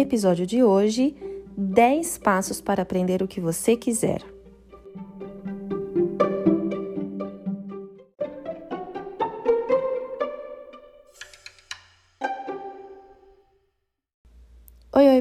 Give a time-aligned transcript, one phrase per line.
[0.00, 1.16] Episódio de hoje:
[1.56, 4.22] 10 passos para aprender o que você quiser.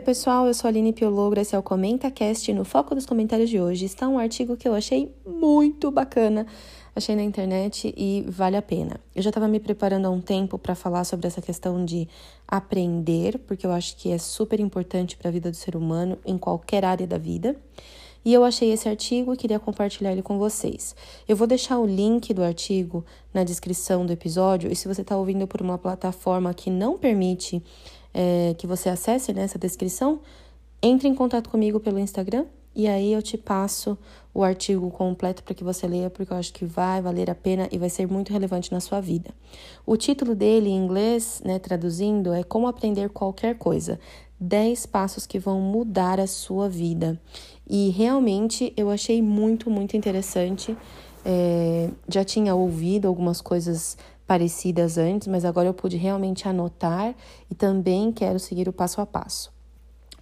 [0.08, 2.54] Pessoal, eu sou a Aline Piologra, esse é o ComentaCast.
[2.54, 6.48] No foco dos comentários de hoje está um artigo que eu achei muito bacana,
[6.96, 9.02] achei na internet e vale a pena.
[9.14, 12.08] Eu já estava me preparando há um tempo para falar sobre essa questão de
[12.48, 16.38] aprender, porque eu acho que é super importante para a vida do ser humano em
[16.38, 17.58] qualquer área da vida.
[18.24, 20.96] E eu achei esse artigo e queria compartilhar ele com vocês.
[21.28, 23.04] Eu vou deixar o link do artigo
[23.34, 27.62] na descrição do episódio, e se você está ouvindo por uma plataforma que não permite
[28.18, 30.20] é, que você acesse nessa descrição,
[30.82, 33.98] entre em contato comigo pelo Instagram e aí eu te passo
[34.32, 37.68] o artigo completo para que você leia, porque eu acho que vai valer a pena
[37.72, 39.32] e vai ser muito relevante na sua vida.
[39.84, 44.00] O título dele em inglês, né, traduzindo, é Como Aprender Qualquer Coisa.
[44.40, 47.20] 10 passos que vão mudar a sua vida.
[47.68, 50.78] E realmente eu achei muito, muito interessante.
[51.30, 57.14] É, já tinha ouvido algumas coisas parecidas antes, mas agora eu pude realmente anotar
[57.52, 59.52] e também quero seguir o passo a passo.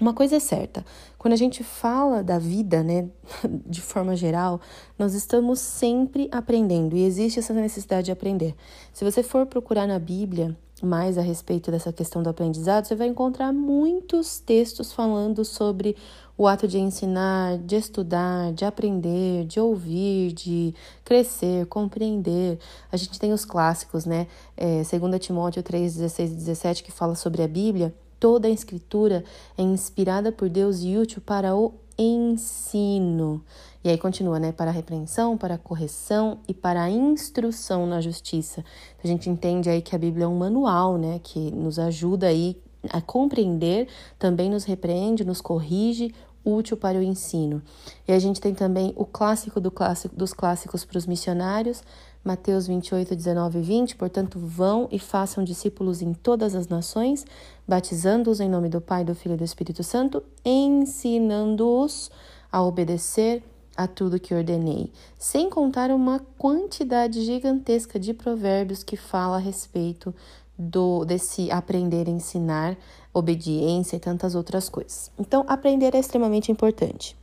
[0.02, 0.84] Uma coisa é certa,
[1.18, 3.08] quando a gente fala da vida, né,
[3.66, 4.60] de forma geral,
[5.00, 8.56] nós estamos sempre aprendendo e existe essa necessidade de aprender.
[8.92, 13.08] Se você for procurar na Bíblia mais a respeito dessa questão do aprendizado, você vai
[13.08, 15.96] encontrar muitos textos falando sobre
[16.38, 22.60] o ato de ensinar, de estudar, de aprender, de ouvir, de crescer, compreender.
[22.92, 24.28] A gente tem os clássicos, né?
[24.58, 27.94] É, 2 Timóteo 3, 16 e 17, que fala sobre a Bíblia.
[28.20, 29.24] Toda a escritura
[29.58, 33.42] é inspirada por Deus e útil para o ensino.
[33.84, 34.52] E aí continua, né?
[34.52, 38.66] Para a repreensão, para a correção e para a instrução na justiça.
[39.02, 41.20] A gente entende aí que a Bíblia é um manual, né?
[41.24, 42.58] Que nos ajuda aí
[42.92, 46.14] a compreender, também nos repreende, nos corrige,
[46.46, 47.62] útil para o ensino.
[48.08, 51.84] E a gente tem também o clássico, do clássico dos clássicos para os missionários,
[52.24, 53.96] Mateus 28, 19 e 20.
[53.96, 57.26] Portanto, vão e façam discípulos em todas as nações,
[57.68, 62.12] batizando-os em nome do Pai, do Filho e do Espírito Santo, ensinando-os
[62.52, 63.44] a obedecer
[63.76, 70.16] a tudo que ordenei, sem contar uma quantidade gigantesca de provérbios que fala a respeito
[70.58, 72.78] do desse aprender, ensinar,
[73.14, 75.12] obediência e tantas outras coisas.
[75.20, 77.16] Então, aprender é extremamente importante.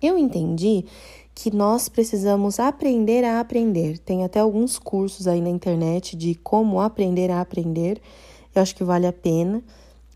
[0.00, 0.84] Eu entendi
[1.34, 3.98] que nós precisamos aprender a aprender.
[3.98, 8.00] Tem até alguns cursos aí na internet de como aprender a aprender.
[8.54, 9.62] Eu acho que vale a pena.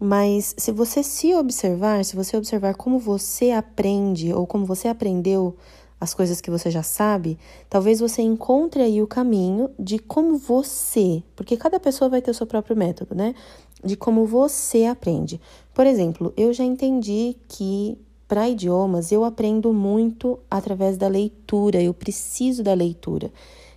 [0.01, 5.57] Mas se você se observar, se você observar como você aprende ou como você aprendeu
[6.01, 7.39] as coisas que você já sabe,
[7.69, 12.35] talvez você encontre aí o caminho de como você, porque cada pessoa vai ter o
[12.35, 13.35] seu próprio método, né?
[13.83, 15.41] De como você aprende.
[15.75, 17.99] Por exemplo, eu já entendi que
[18.29, 23.33] para idiomas eu aprendo muito através da leitura, eu preciso da leitura.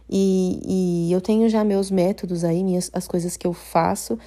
[0.10, 4.20] E, e eu tenho já meus métodos aí, minhas, as coisas que eu faço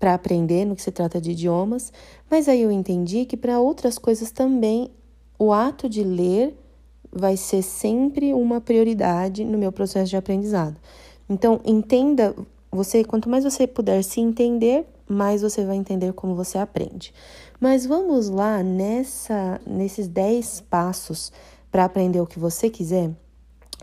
[0.00, 1.92] para aprender no que se trata de idiomas,
[2.30, 4.90] mas aí eu entendi que para outras coisas também
[5.38, 6.56] o ato de ler
[7.12, 10.76] vai ser sempre uma prioridade no meu processo de aprendizado.
[11.28, 12.34] Então, entenda,
[12.70, 17.12] você, quanto mais você puder se entender, mais você vai entender como você aprende.
[17.58, 21.32] Mas vamos lá nessa nesses 10 passos
[21.70, 23.10] para aprender o que você quiser,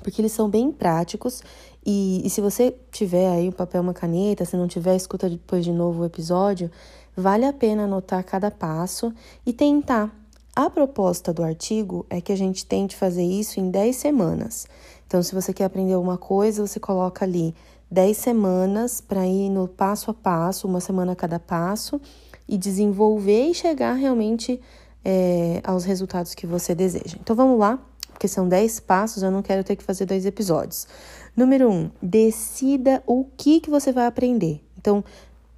[0.01, 1.41] porque eles são bem práticos
[1.85, 5.65] e, e se você tiver aí um papel, uma caneta, se não tiver, escuta depois
[5.65, 6.71] de novo o episódio,
[7.15, 9.13] vale a pena anotar cada passo
[9.45, 10.13] e tentar
[10.55, 14.67] a proposta do artigo é que a gente tente fazer isso em 10 semanas.
[15.07, 17.55] Então, se você quer aprender alguma coisa, você coloca ali
[17.89, 21.99] 10 semanas para ir no passo a passo, uma semana a cada passo,
[22.47, 24.61] e desenvolver e chegar realmente
[25.03, 27.17] é, aos resultados que você deseja.
[27.19, 30.87] Então, vamos lá, porque são 10 passos, eu não quero ter que fazer dois episódios.
[31.35, 34.63] Número 1, um, decida o que, que você vai aprender.
[34.77, 35.03] Então,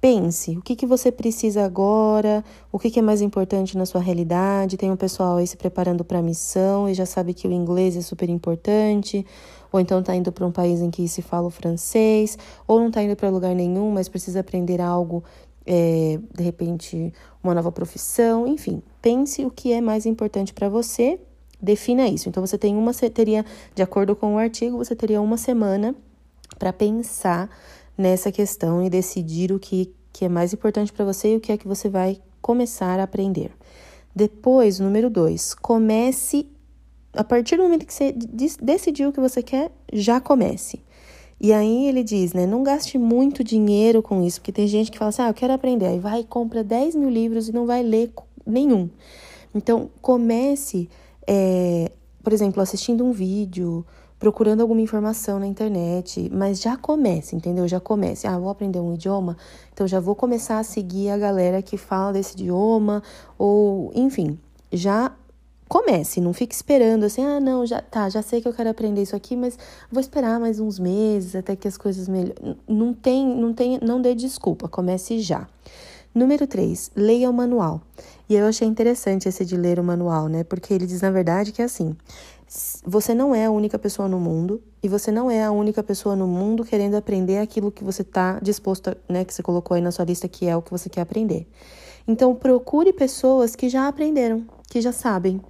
[0.08, 4.00] Pense o que, que você precisa agora, o que, que é mais importante na sua
[4.00, 4.76] realidade.
[4.76, 7.96] Tem um pessoal aí se preparando para a missão e já sabe que o inglês
[7.96, 9.26] é super importante,
[9.72, 12.38] ou então está indo para um país em que se fala o francês,
[12.68, 15.24] ou não está indo para lugar nenhum, mas precisa aprender algo,
[15.66, 17.12] é, de repente,
[17.42, 18.46] uma nova profissão.
[18.46, 21.18] Enfim, pense o que é mais importante para você,
[21.60, 22.28] defina isso.
[22.28, 23.44] Então, você tem uma, teria,
[23.74, 25.96] de acordo com o artigo, você teria uma semana
[26.60, 27.50] para pensar
[27.96, 31.52] nessa questão e decidir o que, que é mais importante para você e o que
[31.52, 33.50] é que você vai começar a aprender.
[34.14, 36.46] Depois, número dois, comece.
[37.12, 38.14] A partir do momento que você
[38.62, 40.80] decidiu o que você quer, já comece.
[41.38, 42.46] E aí ele diz, né?
[42.46, 45.52] Não gaste muito dinheiro com isso, porque tem gente que fala assim: ah, eu quero
[45.52, 45.84] aprender.
[45.84, 48.10] Aí vai e compra 10 mil livros e não vai ler
[48.46, 48.88] nenhum.
[49.54, 50.88] Então, comece,
[51.26, 51.92] é,
[52.24, 53.84] por exemplo, assistindo um vídeo,
[54.18, 57.68] procurando alguma informação na internet, mas já comece, entendeu?
[57.68, 58.26] Já comece.
[58.26, 59.36] Ah, vou aprender um idioma,
[59.72, 63.02] então já vou começar a seguir a galera que fala desse idioma,
[63.38, 64.38] ou enfim,
[64.72, 65.12] já
[65.68, 69.02] comece, não fique esperando assim, ah, não, já tá, já sei que eu quero aprender
[69.02, 69.58] isso aqui, mas
[69.90, 72.56] vou esperar mais uns meses até que as coisas melhorem.
[72.68, 75.46] Não tem, não tem, não dê desculpa, comece já.
[76.14, 77.82] Número 3, leia o manual.
[78.26, 80.44] E eu achei interessante esse de ler o manual, né?
[80.44, 81.94] Porque ele diz na verdade que é assim:
[82.84, 86.14] você não é a única pessoa no mundo e você não é a única pessoa
[86.14, 89.80] no mundo querendo aprender aquilo que você está disposto, a, né, que você colocou aí
[89.80, 91.48] na sua lista que é o que você quer aprender.
[92.06, 95.40] Então procure pessoas que já aprenderam, que já sabem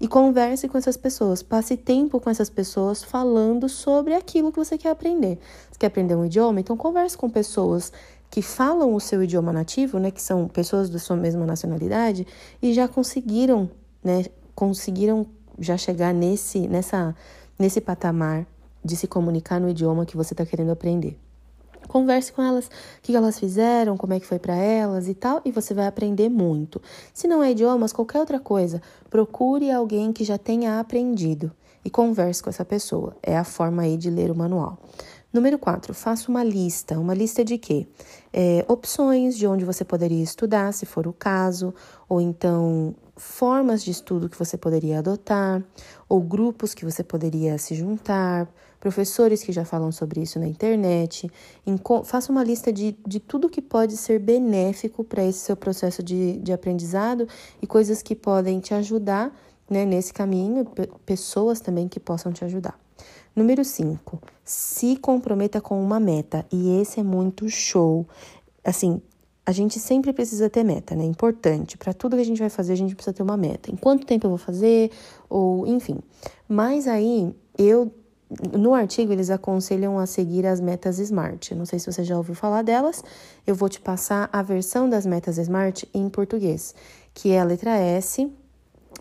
[0.00, 4.78] e converse com essas pessoas, passe tempo com essas pessoas falando sobre aquilo que você
[4.78, 5.38] quer aprender.
[5.70, 6.60] Você quer aprender um idioma?
[6.60, 7.92] Então converse com pessoas
[8.30, 12.26] que falam o seu idioma nativo, né, que são pessoas da sua mesma nacionalidade
[12.62, 13.70] e já conseguiram,
[14.02, 14.24] né,
[14.54, 15.26] conseguiram
[15.58, 17.14] já chegar nesse, nessa,
[17.58, 18.46] nesse patamar
[18.84, 21.18] de se comunicar no idioma que você está querendo aprender.
[21.88, 22.70] Converse com elas, o
[23.02, 26.28] que elas fizeram, como é que foi para elas e tal, e você vai aprender
[26.28, 26.80] muito.
[27.14, 31.52] Se não é idiomas, qualquer outra coisa, procure alguém que já tenha aprendido
[31.84, 33.16] e converse com essa pessoa.
[33.22, 34.78] É a forma aí de ler o manual.
[35.32, 36.98] Número 4, faça uma lista.
[36.98, 37.86] Uma lista de quê?
[38.32, 41.74] É, opções de onde você poderia estudar, se for o caso,
[42.08, 45.62] ou então formas de estudo que você poderia adotar,
[46.08, 48.48] ou grupos que você poderia se juntar,
[48.78, 51.30] professores que já falam sobre isso na internet.
[52.04, 56.38] faça uma lista de, de tudo que pode ser benéfico para esse seu processo de,
[56.38, 57.26] de aprendizado
[57.60, 59.34] e coisas que podem te ajudar
[59.68, 60.64] né, nesse caminho,
[61.04, 62.78] pessoas também que possam te ajudar.
[63.34, 66.46] Número 5, se comprometa com uma meta.
[66.50, 68.06] E esse é muito show.
[68.64, 69.02] Assim,
[69.46, 71.04] a gente sempre precisa ter meta, né?
[71.04, 71.78] Importante.
[71.78, 73.70] Para tudo que a gente vai fazer, a gente precisa ter uma meta.
[73.70, 74.90] Em quanto tempo eu vou fazer?
[75.30, 76.00] Ou, enfim.
[76.48, 77.92] Mas aí, eu.
[78.58, 81.52] No artigo, eles aconselham a seguir as metas SMART.
[81.52, 83.04] Não sei se você já ouviu falar delas.
[83.46, 86.74] Eu vou te passar a versão das metas SMART em português,
[87.14, 88.28] que é a letra S,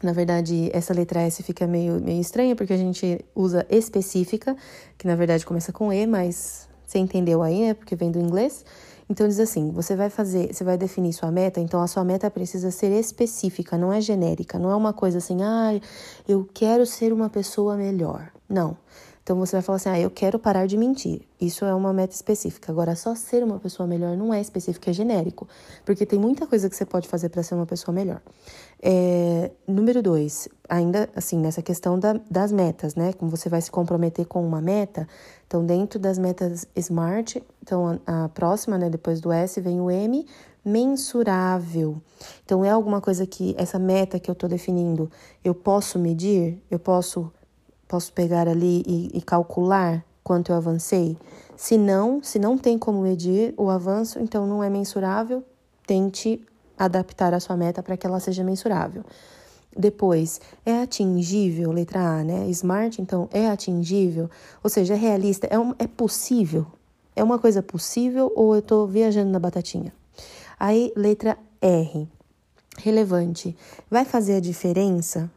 [0.04, 4.56] na verdade, essa letra S fica meio, meio estranha porque a gente usa específica,
[4.98, 7.74] que na verdade começa com E, mas você entendeu aí, né?
[7.74, 8.64] Porque vem do inglês.
[9.10, 12.30] Então diz assim: você vai fazer, você vai definir sua meta, então a sua meta
[12.30, 15.80] precisa ser específica, não é genérica, não é uma coisa assim, ah,
[16.28, 18.32] eu quero ser uma pessoa melhor.
[18.50, 18.78] Não.
[19.26, 21.24] Então você vai falar assim: ah, eu quero parar de mentir.
[21.42, 22.72] Isso é uma meta específica.
[22.72, 25.48] Agora, só ser uma pessoa melhor não é específico, é genérico.
[25.84, 28.22] Porque tem muita coisa que você pode fazer para ser uma pessoa melhor.
[28.80, 33.14] É, número dois, ainda assim, nessa questão da, das metas, né?
[33.14, 35.08] Como você vai se comprometer com uma meta.
[35.48, 39.90] Então, dentro das metas SMART, então a, a próxima, né, depois do S, vem o
[39.90, 40.24] M,
[40.64, 42.00] mensurável.
[42.44, 45.10] Então, é alguma coisa que essa meta que eu estou definindo,
[45.44, 47.32] eu posso medir, eu posso
[47.88, 51.18] Posso pegar ali e, e calcular quanto eu avancei?
[51.56, 55.44] Se não, se não tem como medir o avanço, então não é mensurável,
[55.86, 56.42] tente
[56.78, 59.04] adaptar a sua meta para que ela seja mensurável.
[59.78, 62.48] Depois, é atingível, letra A, né?
[62.50, 64.30] Smart, então, é atingível,
[64.64, 66.66] ou seja, é realista, é, um, é possível.
[67.16, 69.94] É uma coisa possível ou eu estou viajando na batatinha?
[70.60, 72.08] Aí, letra R,
[72.78, 73.56] relevante.
[73.90, 75.30] Vai fazer a diferença?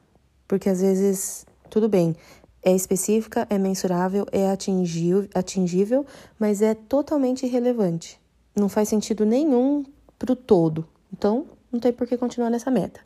[0.47, 2.17] Porque às vezes, tudo bem,
[2.63, 6.07] é específica, é mensurável, é atingível, atingível
[6.39, 8.21] mas é totalmente irrelevante.
[8.55, 9.85] Não faz sentido nenhum
[10.19, 10.87] para o todo.
[11.13, 13.01] Então, não tem por que continuar nessa meta.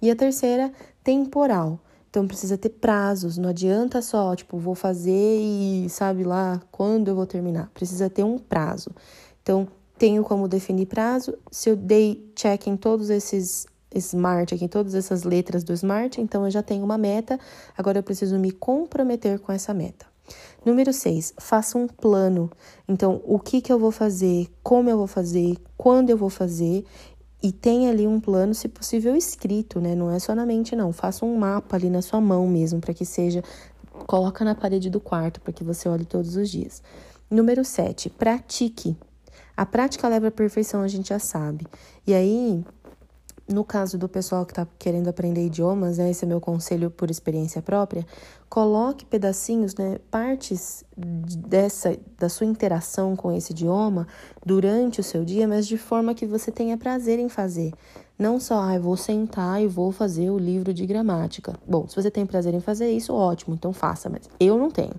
[0.00, 1.80] E a terceira, temporal.
[2.08, 3.38] Então, precisa ter prazos.
[3.38, 7.70] Não adianta só, tipo, vou fazer e sabe lá quando eu vou terminar.
[7.72, 8.90] Precisa ter um prazo.
[9.42, 9.66] Então,
[9.98, 11.34] tenho como definir prazo.
[11.50, 16.44] Se eu dei check em todos esses Smart aqui, todas essas letras do Smart, então
[16.44, 17.38] eu já tenho uma meta,
[17.76, 20.06] agora eu preciso me comprometer com essa meta.
[20.64, 22.50] Número 6, faça um plano.
[22.88, 26.84] Então, o que, que eu vou fazer, como eu vou fazer, quando eu vou fazer,
[27.42, 29.96] e tenha ali um plano, se possível, escrito, né?
[29.96, 30.92] Não é só na mente, não.
[30.92, 33.42] Faça um mapa ali na sua mão mesmo, para que seja.
[34.06, 36.82] Coloca na parede do quarto, para que você olhe todos os dias.
[37.28, 38.96] Número 7, pratique.
[39.56, 41.66] A prática leva à perfeição, a gente já sabe.
[42.06, 42.64] E aí,
[43.48, 47.10] no caso do pessoal que está querendo aprender idiomas, né, esse é meu conselho por
[47.10, 48.06] experiência própria,
[48.48, 54.06] coloque pedacinhos, né, partes dessa da sua interação com esse idioma
[54.44, 57.72] durante o seu dia, mas de forma que você tenha prazer em fazer.
[58.18, 61.54] Não só, ah, vou sentar e vou fazer o livro de gramática.
[61.66, 64.94] Bom, se você tem prazer em fazer isso, ótimo, então faça, mas eu não tenho.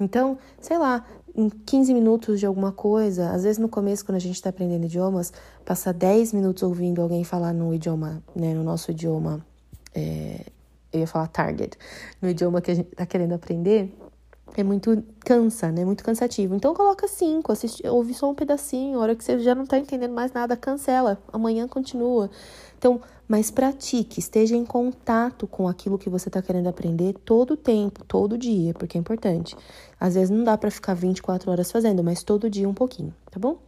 [0.00, 1.04] Então, sei lá,
[1.36, 3.30] em 15 minutos de alguma coisa.
[3.30, 5.32] Às vezes no começo, quando a gente está aprendendo idiomas,
[5.64, 9.44] passar 10 minutos ouvindo alguém falar no idioma, né, no nosso idioma,
[9.94, 10.46] é,
[10.92, 11.76] eu ia falar target,
[12.22, 13.94] no idioma que a gente está querendo aprender,
[14.56, 15.84] é muito cansa, né?
[15.84, 16.54] Muito cansativo.
[16.54, 19.78] Então coloca cinco, assiste, ouve só um pedacinho, a hora que você já não tá
[19.78, 21.20] entendendo mais nada, cancela.
[21.32, 22.30] Amanhã continua.
[22.78, 27.56] Então, mas pratique, esteja em contato com aquilo que você está querendo aprender todo o
[27.56, 29.56] tempo, todo dia, porque é importante.
[29.98, 33.40] Às vezes não dá para ficar 24 horas fazendo, mas todo dia um pouquinho, tá
[33.40, 33.58] bom?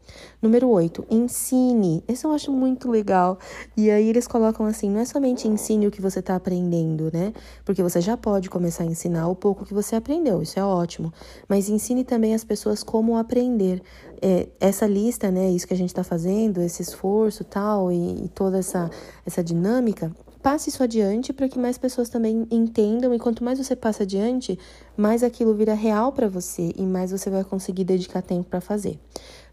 [0.43, 2.05] Número 8, ensine.
[2.07, 3.38] Esse eu acho muito legal.
[3.75, 7.33] E aí eles colocam assim: não é somente ensine o que você está aprendendo, né?
[7.65, 11.12] Porque você já pode começar a ensinar o pouco que você aprendeu, isso é ótimo.
[11.49, 13.83] Mas ensine também as pessoas como aprender.
[14.20, 15.50] É, essa lista, né?
[15.50, 18.90] Isso que a gente está fazendo, esse esforço tal, e, e toda essa,
[19.25, 23.76] essa dinâmica, passe isso adiante para que mais pessoas também entendam e quanto mais você
[23.76, 24.58] passa adiante,
[24.96, 28.98] mais aquilo vira real para você e mais você vai conseguir dedicar tempo para fazer.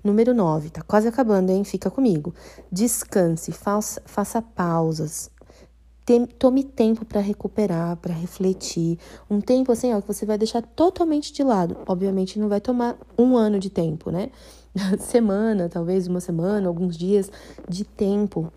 [0.03, 1.63] Número 9, tá quase acabando, hein?
[1.63, 2.33] Fica comigo.
[2.71, 5.31] Descanse, faça, faça pausas.
[6.37, 8.99] Tome tempo para recuperar, para refletir.
[9.27, 11.77] Um tempo assim, ó, que você vai deixar totalmente de lado.
[11.87, 14.29] Obviamente não vai tomar um ano de tempo, né?
[14.99, 17.31] Semana, talvez uma semana, alguns dias
[17.67, 18.51] de tempo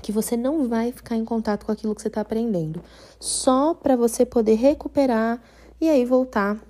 [0.00, 2.82] que você não vai ficar em contato com aquilo que você está aprendendo,
[3.18, 5.42] só para você poder recuperar
[5.80, 6.62] e aí voltar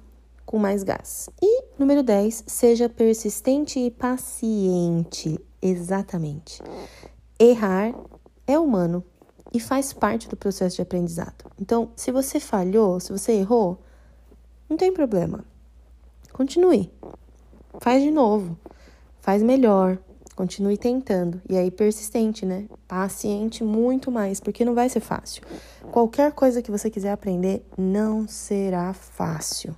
[0.47, 1.29] com mais gás.
[1.43, 5.39] E número 10, seja persistente e paciente.
[5.61, 6.63] Exatamente.
[7.39, 7.93] Errar
[8.47, 9.05] é humano
[9.55, 11.45] e faz parte do processo de aprendizado.
[11.61, 13.81] Então, se você falhou, se você errou,
[14.69, 15.45] não tem problema.
[16.33, 16.93] Continue.
[17.79, 18.59] Faz de novo.
[19.21, 19.97] Faz melhor.
[20.35, 21.41] Continue tentando.
[21.49, 22.67] E aí, persistente, né?
[22.89, 25.45] Paciente muito mais, porque não vai ser fácil.
[25.93, 29.77] Qualquer coisa que você quiser aprender não será fácil.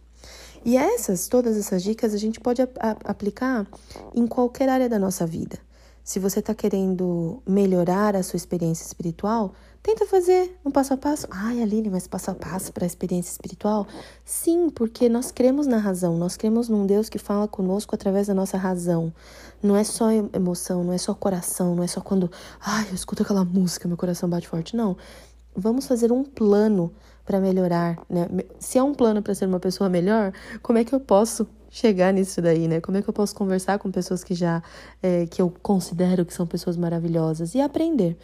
[0.64, 2.62] E essas, todas essas dicas, a gente pode
[3.04, 3.66] aplicar
[4.14, 5.59] em qualquer área da nossa vida.
[6.06, 11.26] Se você está querendo melhorar a sua experiência espiritual, tenta fazer um passo a passo.
[11.28, 13.88] Ai, Aline, mas passo a passo para a experiência espiritual?
[14.25, 18.34] Sim, porque nós cremos na razão, nós cremos num Deus que fala conosco através da
[18.34, 19.12] nossa razão.
[19.60, 23.25] Não é só emoção, não é só coração, não é só quando, ai, eu escuto
[23.25, 24.76] aquela música, meu coração bate forte.
[24.76, 24.96] Não.
[25.56, 26.94] Vamos fazer um plano
[27.25, 28.28] para melhorar, né?
[28.60, 30.32] Se é um plano para ser uma pessoa melhor,
[30.62, 32.80] como é que eu posso chegar nisso daí, né?
[32.80, 34.62] Como é que eu posso conversar com pessoas que já
[35.02, 38.16] é, que eu considero que são pessoas maravilhosas e aprender?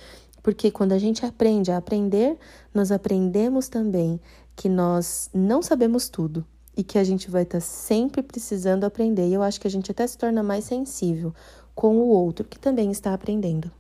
[0.43, 2.39] Porque quando a gente aprende a aprender,
[2.73, 4.19] nós aprendemos também
[4.57, 6.45] que nós não sabemos tudo
[6.75, 9.29] e que a gente vai estar tá sempre precisando aprender.
[9.29, 11.35] E eu acho que a gente até se torna mais sensível
[11.75, 13.71] com o outro que também está aprendendo.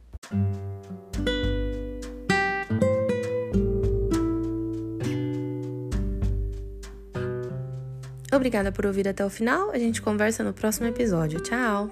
[8.32, 9.70] Obrigada por ouvir até o final.
[9.70, 11.40] A gente conversa no próximo episódio.
[11.40, 11.90] Tchau!